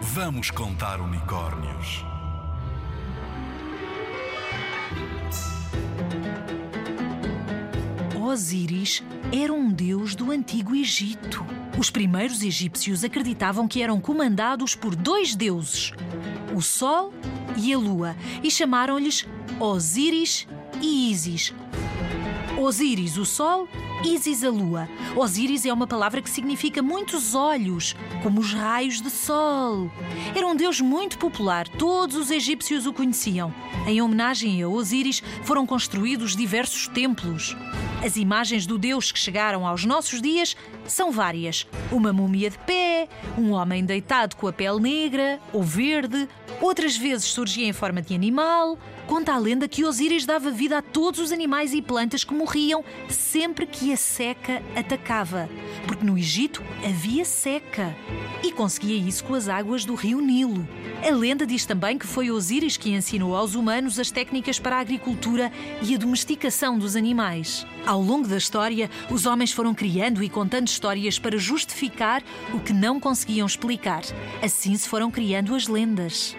Vamos 0.00 0.50
contar 0.50 1.00
unicórnios. 1.00 2.04
Osíris 8.16 9.02
era 9.32 9.52
um 9.52 9.68
deus 9.68 10.14
do 10.14 10.30
antigo 10.30 10.74
Egito. 10.74 11.44
Os 11.76 11.90
primeiros 11.90 12.42
egípcios 12.42 13.02
acreditavam 13.02 13.66
que 13.66 13.82
eram 13.82 14.00
comandados 14.00 14.76
por 14.76 14.94
dois 14.94 15.34
deuses, 15.34 15.92
o 16.54 16.62
Sol 16.62 17.12
e 17.56 17.72
a 17.72 17.78
Lua, 17.78 18.16
e 18.42 18.50
chamaram-lhes 18.50 19.26
Osíris 19.58 20.46
e 20.80 21.10
Ísis. 21.10 21.52
Osíris, 22.58 23.16
o 23.16 23.24
Sol, 23.24 23.68
Ísis, 24.04 24.42
a 24.42 24.50
Lua. 24.50 24.88
Osíris 25.16 25.64
é 25.64 25.72
uma 25.72 25.86
palavra 25.86 26.20
que 26.20 26.28
significa 26.28 26.82
muitos 26.82 27.32
olhos, 27.34 27.94
como 28.20 28.40
os 28.40 28.52
raios 28.52 29.00
de 29.00 29.10
sol. 29.10 29.88
Era 30.34 30.46
um 30.46 30.56
deus 30.56 30.80
muito 30.80 31.18
popular, 31.18 31.68
todos 31.68 32.16
os 32.16 32.32
egípcios 32.32 32.84
o 32.84 32.92
conheciam. 32.92 33.54
Em 33.86 34.02
homenagem 34.02 34.60
a 34.60 34.68
Osíris 34.68 35.22
foram 35.44 35.64
construídos 35.64 36.34
diversos 36.34 36.88
templos. 36.88 37.56
As 38.04 38.16
imagens 38.16 38.66
do 38.66 38.76
Deus 38.76 39.12
que 39.12 39.18
chegaram 39.18 39.66
aos 39.66 39.84
nossos 39.84 40.20
dias 40.20 40.56
são 40.84 41.12
várias. 41.12 41.66
Uma 41.92 42.12
múmia 42.12 42.50
de 42.50 42.58
pé, 42.58 42.97
um 43.36 43.52
homem 43.52 43.84
deitado 43.84 44.36
com 44.36 44.46
a 44.46 44.52
pele 44.52 44.80
negra 44.80 45.40
ou 45.52 45.62
verde, 45.62 46.28
outras 46.60 46.96
vezes 46.96 47.26
surgia 47.26 47.66
em 47.66 47.72
forma 47.72 48.02
de 48.02 48.14
animal. 48.14 48.78
Conta 49.06 49.32
a 49.32 49.38
lenda 49.38 49.66
que 49.66 49.86
Osíris 49.86 50.26
dava 50.26 50.50
vida 50.50 50.78
a 50.78 50.82
todos 50.82 51.18
os 51.18 51.32
animais 51.32 51.72
e 51.72 51.80
plantas 51.80 52.24
que 52.24 52.34
morriam 52.34 52.84
sempre 53.08 53.66
que 53.66 53.90
a 53.90 53.96
seca 53.96 54.62
atacava, 54.76 55.48
porque 55.86 56.04
no 56.04 56.18
Egito 56.18 56.62
havia 56.84 57.24
seca 57.24 57.96
e 58.42 58.52
conseguia 58.52 58.96
isso 58.96 59.24
com 59.24 59.34
as 59.34 59.48
águas 59.48 59.86
do 59.86 59.94
rio 59.94 60.20
Nilo. 60.20 60.68
A 61.02 61.10
lenda 61.10 61.46
diz 61.46 61.64
também 61.64 61.96
que 61.96 62.06
foi 62.06 62.30
Osíris 62.30 62.76
que 62.76 62.90
ensinou 62.90 63.34
aos 63.34 63.54
humanos 63.54 63.98
as 63.98 64.10
técnicas 64.10 64.58
para 64.58 64.76
a 64.76 64.80
agricultura 64.80 65.50
e 65.80 65.94
a 65.94 65.98
domesticação 65.98 66.78
dos 66.78 66.94
animais. 66.94 67.66
Ao 67.86 68.02
longo 68.02 68.28
da 68.28 68.36
história, 68.36 68.90
os 69.10 69.24
homens 69.24 69.52
foram 69.52 69.74
criando 69.74 70.22
e 70.22 70.28
contando 70.28 70.68
histórias 70.68 71.18
para 71.18 71.38
justificar 71.38 72.22
o 72.52 72.60
que 72.60 72.74
conseguiam 72.98 73.46
explicar. 73.46 74.02
Assim 74.42 74.76
se 74.76 74.88
foram 74.88 75.10
criando 75.10 75.54
as 75.54 75.66
lendas. 75.68 76.36